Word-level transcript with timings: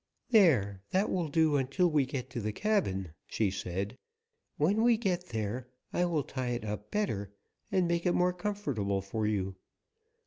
"There, 0.31 0.81
that 0.89 1.11
will 1.11 1.27
do 1.27 1.57
until 1.57 1.87
we 1.87 2.07
get 2.07 2.31
to 2.31 2.39
the 2.41 2.51
cabin," 2.51 3.13
she 3.27 3.51
said. 3.51 3.99
"When 4.57 4.81
we 4.81 4.97
get 4.97 5.27
there 5.27 5.67
I 5.93 6.05
will 6.05 6.23
tie 6.23 6.47
it 6.57 6.65
up 6.65 6.89
better 6.89 7.31
and 7.71 7.87
make 7.87 8.07
it 8.07 8.13
more 8.13 8.33
comfortable 8.33 9.03
for 9.03 9.27
you. 9.27 9.57